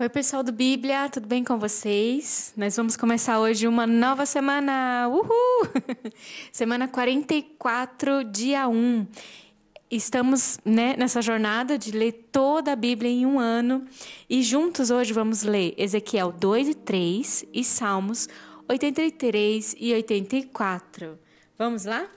[0.00, 2.54] Oi, pessoal do Bíblia, tudo bem com vocês?
[2.56, 5.06] Nós vamos começar hoje uma nova semana.
[5.06, 5.68] Uhul!
[6.50, 9.06] semana 44, dia 1.
[9.90, 13.84] Estamos né, nessa jornada de ler toda a Bíblia em um ano
[14.28, 18.30] e juntos hoje vamos ler Ezequiel 2 e 3 e Salmos
[18.66, 21.18] 83 e 84.
[21.58, 22.08] Vamos lá?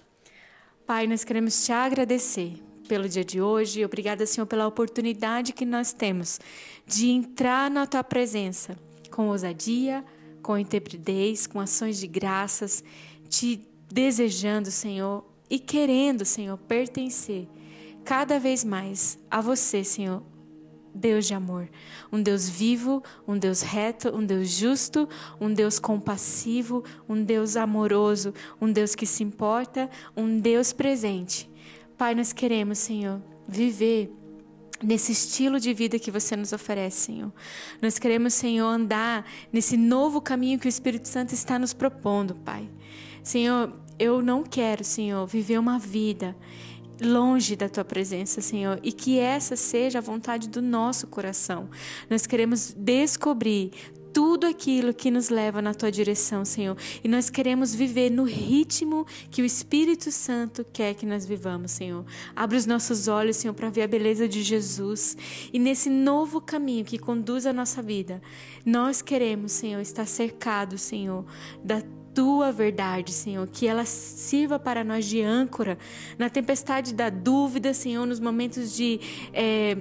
[0.87, 3.83] Pai, nós queremos te agradecer pelo dia de hoje.
[3.83, 6.39] Obrigada, Senhor, pela oportunidade que nós temos
[6.85, 8.77] de entrar na tua presença
[9.11, 10.03] com ousadia,
[10.41, 12.83] com intrepidez, com ações de graças,
[13.27, 13.59] te
[13.91, 17.47] desejando, Senhor, e querendo, Senhor, pertencer
[18.03, 20.21] cada vez mais a você, Senhor,
[20.93, 21.67] Deus de amor,
[22.11, 25.09] um Deus vivo, um Deus reto, um Deus justo,
[25.41, 31.49] um Deus compassivo, um Deus amoroso, um Deus que se importa, um Deus presente.
[31.97, 34.11] Pai, nós queremos, Senhor, viver
[34.83, 37.31] nesse estilo de vida que você nos oferece, Senhor.
[37.81, 42.69] Nós queremos, Senhor, andar nesse novo caminho que o Espírito Santo está nos propondo, Pai.
[43.23, 46.35] Senhor, eu não quero, Senhor, viver uma vida
[47.01, 51.69] longe da tua presença, Senhor, e que essa seja a vontade do nosso coração.
[52.09, 53.71] Nós queremos descobrir
[54.15, 56.77] tudo aquilo que nos leva na tua direção, Senhor.
[57.03, 62.05] E nós queremos viver no ritmo que o Espírito Santo quer que nós vivamos, Senhor.
[62.33, 65.17] Abre os nossos olhos, Senhor, para ver a beleza de Jesus.
[65.51, 68.21] E nesse novo caminho que conduz a nossa vida,
[68.65, 71.25] nós queremos, Senhor, estar cercados, Senhor,
[71.61, 75.77] da tua verdade, Senhor, que ela sirva para nós de âncora
[76.17, 79.01] na tempestade da dúvida, Senhor, nos momentos de
[79.33, 79.75] é,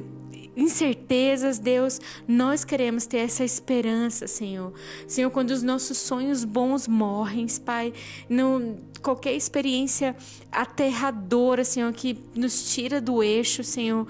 [0.57, 4.73] incertezas, Deus, nós queremos ter essa esperança, Senhor.
[5.07, 7.93] Senhor, quando os nossos sonhos bons morrem, Pai,
[8.29, 10.17] não, qualquer experiência
[10.51, 14.07] aterradora, Senhor, que nos tira do eixo, Senhor.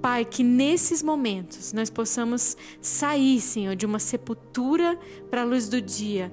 [0.00, 4.98] Pai, que nesses momentos nós possamos sair, Senhor, de uma sepultura
[5.30, 6.30] para a luz do dia,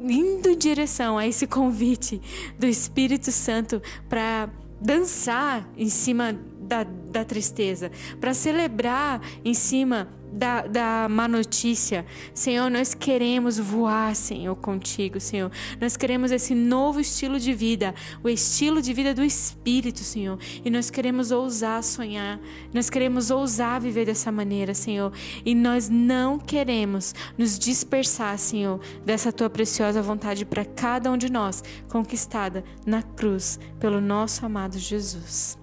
[0.00, 2.20] indo em direção a esse convite
[2.58, 4.50] do Espírito Santo para
[4.80, 6.38] dançar em cima
[6.72, 12.06] da, da tristeza, para celebrar em cima da, da má notícia.
[12.32, 15.52] Senhor, nós queremos voar, Senhor, contigo, Senhor.
[15.78, 17.94] Nós queremos esse novo estilo de vida,
[18.24, 20.38] o estilo de vida do Espírito, Senhor.
[20.64, 22.40] E nós queremos ousar sonhar,
[22.72, 25.12] nós queremos ousar viver dessa maneira, Senhor.
[25.44, 31.30] E nós não queremos nos dispersar, Senhor, dessa tua preciosa vontade para cada um de
[31.30, 35.60] nós, conquistada na cruz pelo nosso amado Jesus.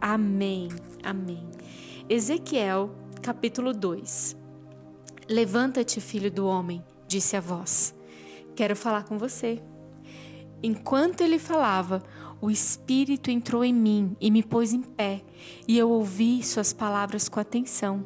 [0.00, 0.68] Amém.
[1.02, 1.46] Amém.
[2.08, 2.90] Ezequiel
[3.20, 4.34] capítulo 2
[5.28, 7.94] Levanta-te, filho do homem, disse a voz.
[8.56, 9.62] Quero falar com você.
[10.62, 12.02] Enquanto ele falava,
[12.40, 15.22] o Espírito entrou em mim e me pôs em pé,
[15.68, 18.04] e eu ouvi suas palavras com atenção.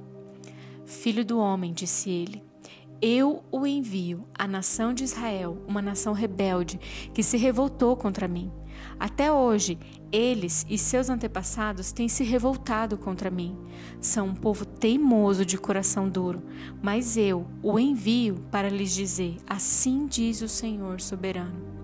[0.85, 2.43] Filho do homem, disse ele,
[3.01, 6.79] eu o envio à nação de Israel, uma nação rebelde
[7.13, 8.51] que se revoltou contra mim.
[8.99, 9.79] Até hoje,
[10.15, 13.57] eles e seus antepassados têm se revoltado contra mim.
[14.01, 16.41] São um povo teimoso de coração duro,
[16.81, 21.75] mas eu o envio para lhes dizer: Assim diz o Senhor soberano.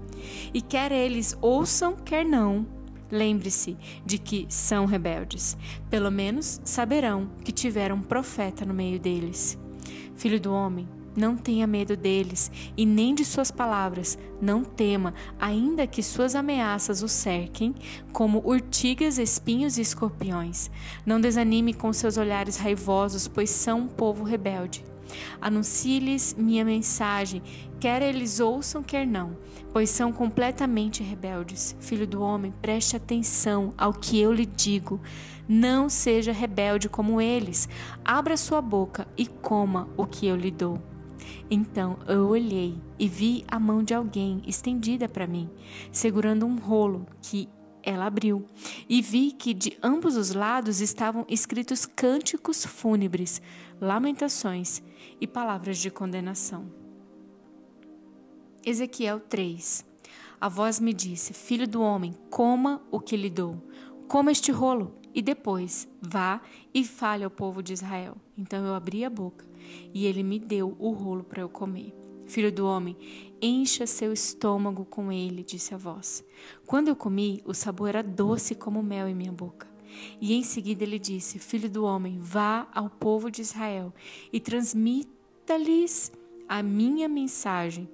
[0.54, 2.66] E quer eles ouçam, quer não,
[3.10, 3.76] lembre-se
[4.06, 5.56] de que são rebeldes.
[5.88, 9.58] Pelo menos saberão que tiveram um profeta no meio deles.
[10.14, 10.86] Filho do homem,
[11.16, 14.19] não tenha medo deles e nem de suas palavras.
[14.41, 17.75] Não tema, ainda que suas ameaças o cerquem,
[18.12, 20.71] como urtigas, espinhos e escorpiões.
[21.04, 24.84] Não desanime com seus olhares raivosos, pois são um povo rebelde.
[25.41, 27.42] Anuncie-lhes minha mensagem,
[27.81, 29.37] quer eles ouçam, quer não,
[29.72, 31.77] pois são completamente rebeldes.
[31.81, 35.00] Filho do homem, preste atenção ao que eu lhe digo.
[35.48, 37.69] Não seja rebelde como eles.
[38.04, 40.89] Abra sua boca e coma o que eu lhe dou.
[41.50, 45.50] Então eu olhei e vi a mão de alguém estendida para mim,
[45.91, 47.48] segurando um rolo que
[47.82, 48.44] ela abriu,
[48.88, 53.41] e vi que de ambos os lados estavam escritos cânticos fúnebres,
[53.80, 54.83] lamentações
[55.21, 56.71] e palavras de condenação.
[58.65, 59.84] Ezequiel 3
[60.41, 63.56] A voz me disse: Filho do homem, coma o que lhe dou.
[64.06, 66.41] Coma este rolo e depois vá
[66.74, 68.16] e fale ao povo de Israel.
[68.36, 69.49] Então eu abri a boca
[69.92, 71.94] e ele me deu o rolo para eu comer.
[72.26, 72.96] Filho do homem,
[73.42, 76.24] encha seu estômago com ele, disse a voz.
[76.66, 79.68] Quando eu comi, o sabor era doce como mel em minha boca.
[80.20, 83.92] E em seguida ele disse: Filho do homem, vá ao povo de Israel
[84.32, 86.12] e transmita-lhes
[86.48, 87.88] a minha mensagem.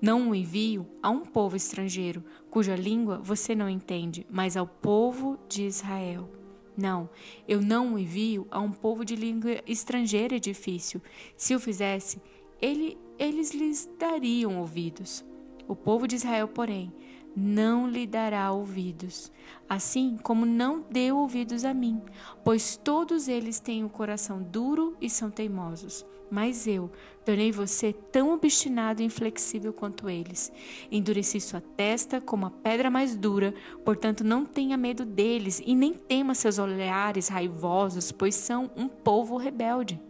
[0.00, 5.38] Não o envio a um povo estrangeiro, cuja língua você não entende, mas ao povo
[5.48, 6.39] de Israel.
[6.80, 7.10] Não,
[7.46, 11.02] eu não o envio a um povo de língua estrangeira e difícil.
[11.36, 12.18] Se o fizesse,
[12.58, 15.22] ele, eles lhes dariam ouvidos.
[15.68, 16.90] O povo de Israel, porém,
[17.36, 19.30] não lhe dará ouvidos,
[19.68, 22.00] assim como não deu ouvidos a mim,
[22.44, 26.04] pois todos eles têm o coração duro e são teimosos.
[26.30, 26.90] Mas eu
[27.24, 30.52] tornei você tão obstinado e inflexível quanto eles.
[30.90, 33.52] Endureci sua testa como a pedra mais dura,
[33.84, 39.36] portanto não tenha medo deles e nem tema seus olhares raivosos, pois são um povo
[39.36, 40.00] rebelde.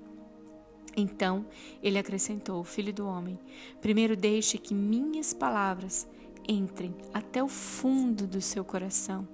[0.94, 1.46] Então
[1.82, 3.38] ele acrescentou: Filho do homem,
[3.80, 6.06] primeiro deixe que minhas palavras
[6.50, 9.26] entrem até o fundo do seu coração.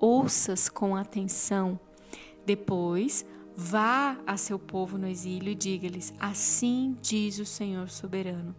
[0.00, 1.78] Ouças com atenção.
[2.46, 3.24] Depois,
[3.54, 8.56] vá a seu povo no exílio e diga-lhes: Assim diz o Senhor soberano.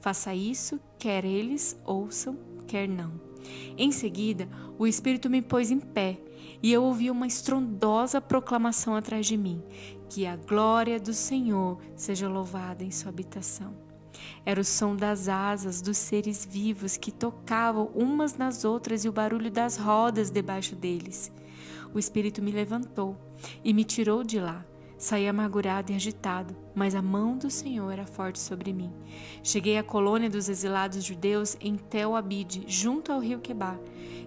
[0.00, 3.12] Faça isso, quer eles ouçam, quer não.
[3.76, 4.48] Em seguida,
[4.78, 6.20] o Espírito me pôs em pé
[6.62, 9.62] e eu ouvi uma estrondosa proclamação atrás de mim:
[10.08, 13.91] Que a glória do Senhor seja louvada em sua habitação.
[14.44, 19.12] Era o som das asas dos seres vivos que tocavam umas nas outras e o
[19.12, 21.32] barulho das rodas debaixo deles.
[21.94, 23.16] O Espírito me levantou
[23.62, 24.64] e me tirou de lá.
[25.02, 28.92] Saí amargurado e agitado, mas a mão do Senhor era forte sobre mim.
[29.42, 33.80] Cheguei à colônia dos exilados judeus em Tel Abide, junto ao rio Quebar.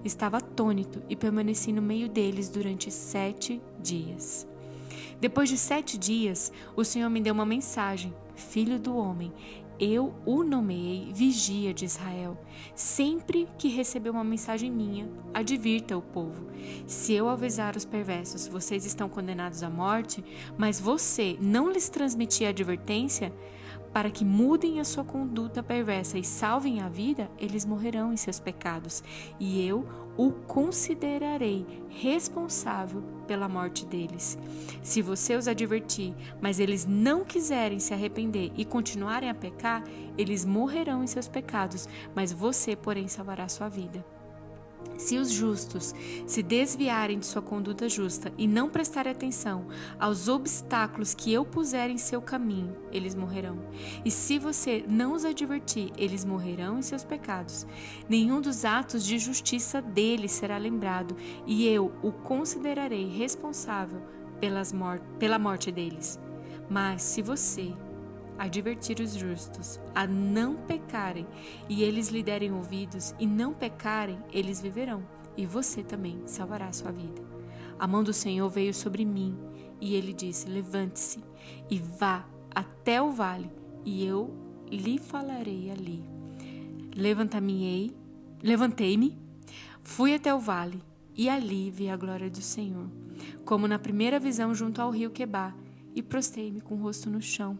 [0.03, 4.45] Estava atônito e permaneci no meio deles durante sete dias.
[5.19, 9.31] Depois de sete dias, o Senhor me deu uma mensagem: Filho do homem,
[9.79, 12.37] eu o nomeei vigia de Israel.
[12.73, 16.47] Sempre que receber uma mensagem minha, advirta o povo.
[16.87, 20.23] Se eu avisar os perversos, vocês estão condenados à morte,
[20.57, 23.33] mas você não lhes transmitir a advertência,
[23.95, 28.41] para que mudem a sua conduta perversa e salvem a vida, eles morrerão em seus
[28.41, 29.01] pecados,
[29.39, 29.87] e eu
[30.17, 34.37] o considerarei responsável pela morte deles.
[34.83, 39.81] Se você os advertir, mas eles não quiserem se arrepender e continuarem a pecar,
[40.17, 44.05] eles morrerão em seus pecados, mas você, porém, salvará sua vida.
[44.97, 45.93] Se os justos
[46.25, 49.67] se desviarem de sua conduta justa e não prestarem atenção
[49.99, 53.59] aos obstáculos que eu puser em seu caminho, eles morrerão.
[54.03, 57.67] E se você não os advertir, eles morrerão em seus pecados.
[58.07, 61.15] Nenhum dos atos de justiça deles será lembrado,
[61.45, 64.01] e eu o considerarei responsável
[64.39, 66.19] pelas mor pela morte deles.
[66.69, 67.73] Mas se você
[68.37, 71.25] advertir os justos a não pecarem,
[71.69, 75.03] e eles lhe derem ouvidos e não pecarem, eles viverão,
[75.37, 77.21] e você também salvará a sua vida.
[77.77, 79.37] A mão do Senhor veio sobre mim,
[79.81, 81.23] e ele disse: Levante-se
[81.69, 83.51] e vá até o vale,
[83.83, 84.33] e eu
[84.69, 86.03] lhe falarei ali.
[86.95, 87.95] Levantei-me,
[88.41, 89.17] levantei-me,
[89.83, 90.81] fui até o vale,
[91.13, 92.89] e ali vi a glória do Senhor,
[93.43, 95.55] como na primeira visão junto ao rio Quebar,
[95.93, 97.57] e prostei-me com o rosto no chão.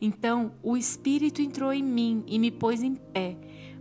[0.00, 3.36] Então o Espírito entrou em mim e me pôs em pé.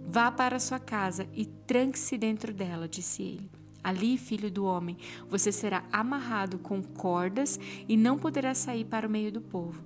[0.08, 3.52] Vá para sua casa e tranque-se dentro dela, disse ele.
[3.84, 4.98] Ali, filho do homem,
[5.30, 9.82] você será amarrado com cordas e não poderá sair para o meio do povo.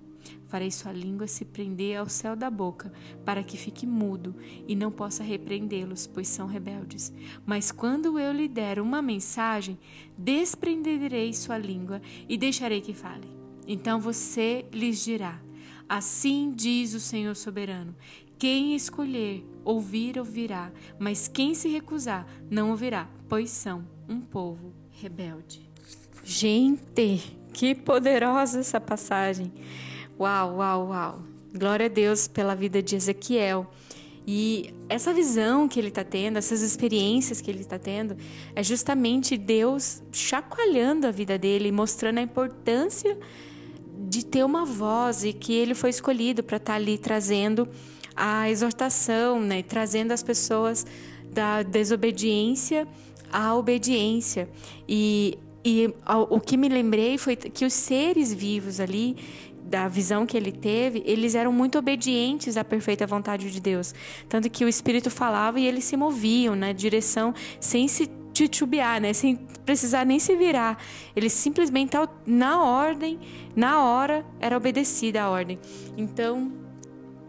[0.47, 2.91] Farei sua língua se prender ao céu da boca,
[3.23, 4.35] para que fique mudo
[4.67, 7.13] e não possa repreendê-los, pois são rebeldes.
[7.45, 9.79] Mas quando eu lhe der uma mensagem,
[10.17, 13.27] desprenderei sua língua e deixarei que fale.
[13.67, 15.39] Então você lhes dirá:
[15.91, 17.93] Assim diz o Senhor soberano:
[18.39, 25.69] quem escolher ouvir, ouvirá, mas quem se recusar, não ouvirá, pois são um povo rebelde.
[26.23, 29.51] Gente, que poderosa essa passagem!
[30.17, 31.23] Uau, uau, uau!
[31.53, 33.69] Glória a Deus pela vida de Ezequiel.
[34.25, 38.15] E essa visão que ele está tendo, essas experiências que ele está tendo,
[38.55, 43.17] é justamente Deus chacoalhando a vida dele, mostrando a importância
[44.11, 47.65] de ter uma voz e que ele foi escolhido para estar tá ali trazendo
[48.13, 49.63] a exortação, né?
[49.63, 50.85] trazendo as pessoas
[51.31, 52.85] da desobediência
[53.31, 54.49] à obediência.
[54.85, 55.93] E, e
[56.29, 59.15] o que me lembrei foi que os seres vivos ali,
[59.63, 63.95] da visão que ele teve, eles eram muito obedientes à perfeita vontade de Deus.
[64.27, 69.13] Tanto que o Espírito falava e eles se moviam na direção sem se titubear, né?
[69.13, 69.35] Sem
[69.65, 70.77] precisar nem se virar.
[71.15, 71.93] Ele simplesmente,
[72.25, 73.19] na ordem,
[73.55, 75.59] na hora, era obedecida a ordem.
[75.97, 76.51] Então,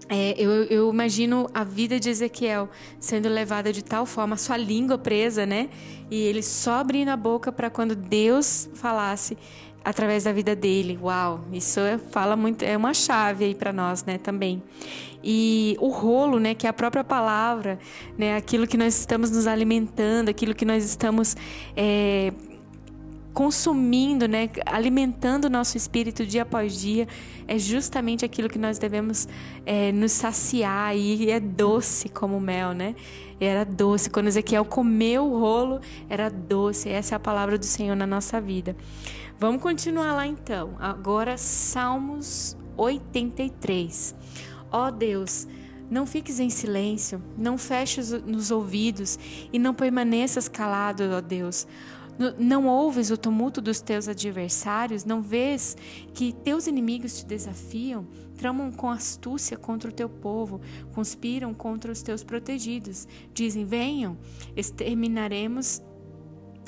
[0.08, 2.68] é, eu, eu, imagino a vida de Ezequiel
[3.00, 5.70] sendo levada de tal forma, sua língua presa, né?
[6.10, 9.38] E ele só abrindo a boca para quando Deus falasse
[9.84, 10.98] através da vida dele.
[11.02, 14.18] Uau, isso é, fala muito, é uma chave aí para nós, né?
[14.18, 14.62] Também.
[15.22, 17.78] E o rolo, né, que é a própria palavra,
[18.18, 21.36] né, aquilo que nós estamos nos alimentando, aquilo que nós estamos
[21.76, 22.32] é,
[23.32, 27.06] consumindo, né, alimentando o nosso espírito dia após dia,
[27.46, 29.28] é justamente aquilo que nós devemos
[29.64, 32.94] é, nos saciar e é doce como mel, né?
[33.40, 34.08] Era doce.
[34.08, 36.88] Quando Ezequiel comeu o rolo, era doce.
[36.88, 38.76] Essa é a palavra do Senhor na nossa vida.
[39.42, 40.76] Vamos continuar lá então.
[40.78, 44.14] Agora, Salmos 83.
[44.70, 45.48] Ó oh Deus,
[45.90, 49.18] não fiques em silêncio, não feches nos ouvidos
[49.52, 51.66] e não permaneças calado, ó Deus.
[52.38, 55.04] Não ouves o tumulto dos teus adversários?
[55.04, 55.76] Não vês
[56.14, 58.06] que teus inimigos te desafiam?
[58.36, 60.60] Tramam com astúcia contra o teu povo,
[60.94, 63.08] conspiram contra os teus protegidos.
[63.34, 64.16] Dizem: Venham,
[64.54, 65.82] exterminaremos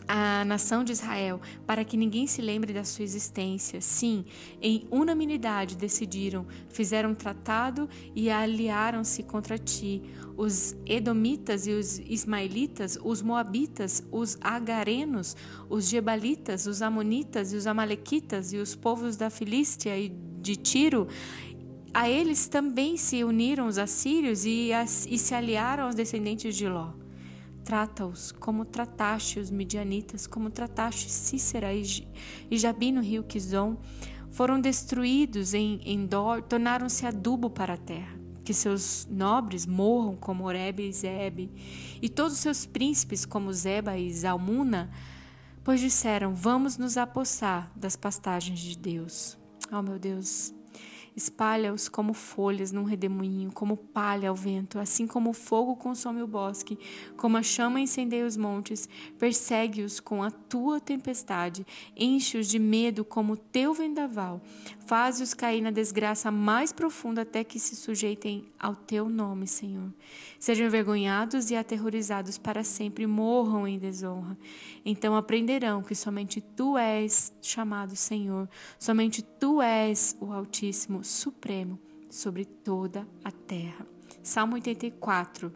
[0.07, 3.81] a nação de Israel, para que ninguém se lembre da sua existência.
[3.81, 4.25] Sim,
[4.61, 10.03] em unanimidade decidiram, fizeram um tratado e aliaram-se contra ti.
[10.37, 15.37] Os Edomitas e os Ismaelitas, os Moabitas, os Agarenos,
[15.69, 21.09] os Gebalitas, os Amonitas e os Amalequitas e os povos da Filístia e de Tiro
[21.95, 26.69] a eles também se uniram os assírios e, as, e se aliaram aos descendentes de
[26.69, 27.04] Ló.
[27.65, 33.79] Trata-os como trataste os midianitas, como trataste Cícera e Jabi no rio Quizon.
[34.31, 38.19] Foram destruídos em Endor, tornaram-se adubo para a terra.
[38.45, 41.51] Que seus nobres morram como Oreb e Zeb,
[42.03, 44.91] e todos os seus príncipes como Zeba e Zalmuna,
[45.63, 49.39] pois disseram: Vamos nos apossar das pastagens de Deus.
[49.73, 50.53] Oh, meu Deus,
[51.17, 56.27] Espalha-os como folhas num redemoinho, como palha ao vento, assim como o fogo consome o
[56.27, 56.77] bosque,
[57.17, 58.89] como a chama incendeia os montes.
[59.17, 61.65] Persegue-os com a tua tempestade,
[61.97, 64.41] enche-os de medo como o teu vendaval.
[64.87, 69.93] Faze-os cair na desgraça mais profunda até que se sujeitem ao teu nome, Senhor.
[70.39, 74.37] Sejam envergonhados e aterrorizados para sempre, morram em desonra.
[74.85, 82.45] Então aprenderão que somente tu és chamado Senhor, somente tu és o Altíssimo supremo sobre
[82.45, 83.87] toda a terra.
[84.23, 85.53] Salmo 84.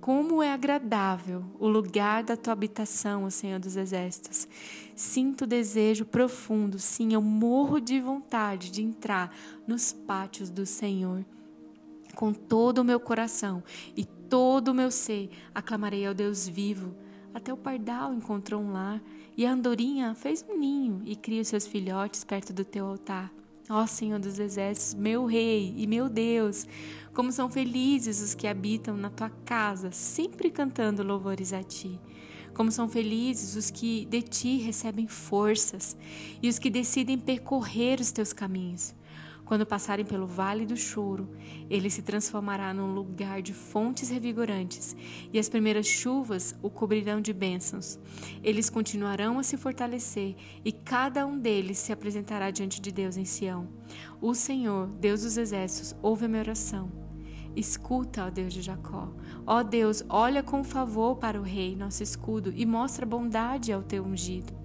[0.00, 4.48] Como é agradável o lugar da tua habitação, Senhor dos Exércitos.
[4.94, 9.34] Sinto desejo profundo, sim, eu morro de vontade de entrar
[9.66, 11.24] nos pátios do Senhor.
[12.14, 13.62] Com todo o meu coração
[13.96, 16.94] e todo o meu ser, aclamarei ao Deus vivo.
[17.32, 19.00] Até o pardal encontrou um lar,
[19.34, 23.32] e a andorinha fez um ninho e cria os seus filhotes perto do teu altar.
[23.68, 26.66] Ó Senhor dos Exércitos, meu Rei e meu Deus,
[27.14, 31.98] como são felizes os que habitam na tua casa, sempre cantando louvores a ti.
[32.54, 35.96] Como são felizes os que de ti recebem forças
[36.42, 38.94] e os que decidem percorrer os teus caminhos.
[39.52, 41.28] Quando passarem pelo vale do choro,
[41.68, 44.96] ele se transformará num lugar de fontes revigorantes,
[45.30, 47.98] e as primeiras chuvas o cobrirão de bênçãos.
[48.42, 53.26] Eles continuarão a se fortalecer, e cada um deles se apresentará diante de Deus em
[53.26, 53.68] Sião.
[54.22, 56.90] O Senhor, Deus dos exércitos, ouve a minha oração.
[57.54, 59.12] Escuta, ó Deus de Jacó.
[59.46, 64.02] Ó Deus, olha com favor para o rei, nosso escudo, e mostra bondade ao teu
[64.02, 64.61] ungido.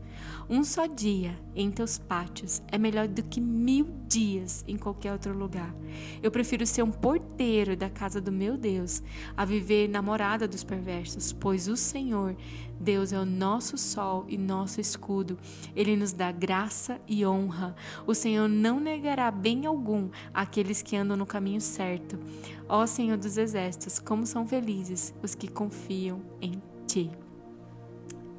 [0.50, 5.38] Um só dia em teus pátios é melhor do que mil dias em qualquer outro
[5.38, 5.75] lugar.
[6.24, 9.04] Eu prefiro ser um porteiro da casa do meu Deus
[9.36, 12.34] a viver namorada dos perversos, pois o Senhor,
[12.80, 15.38] Deus, é o nosso sol e nosso escudo.
[15.75, 17.75] Ele nos dá graça e honra.
[18.06, 22.18] O Senhor não negará bem algum àqueles que andam no caminho certo.
[22.70, 27.26] Ó Senhor dos exércitos, como são felizes os que confiam em Ti.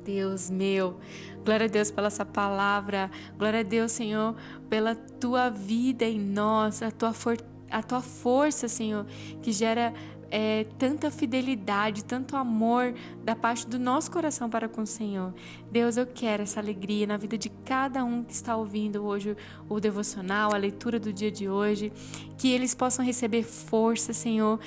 [0.09, 0.99] Deus meu.
[1.45, 3.11] Glória a Deus pela essa palavra.
[3.37, 4.35] Glória a Deus, Senhor,
[4.71, 7.37] pela tua vida em nós, a tua, for
[7.71, 9.05] a tua força, Senhor,
[9.43, 9.93] que gera
[10.31, 15.35] é, tanta fidelidade, tanto amor da parte do nosso coração para com o Senhor.
[15.71, 19.37] Deus, eu quero essa alegria na vida de cada um que está ouvindo hoje
[19.69, 21.93] o devocional, a leitura do dia de hoje,
[22.37, 24.59] que eles possam receber força, Senhor,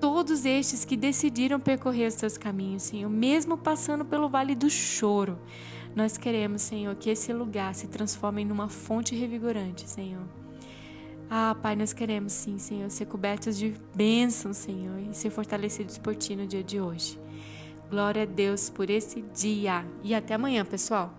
[0.00, 5.38] todos estes que decidiram percorrer os teus caminhos, Senhor, mesmo passando pelo vale do choro.
[5.94, 10.24] Nós queremos, Senhor, que esse lugar se transforme numa fonte revigorante, Senhor.
[11.30, 16.14] Ah, Pai, nós queremos sim, Senhor, ser cobertos de bênçãos, Senhor, e ser fortalecidos por
[16.14, 17.18] Ti no dia de hoje.
[17.90, 19.86] Glória a Deus por esse dia.
[20.02, 21.14] E até amanhã, pessoal.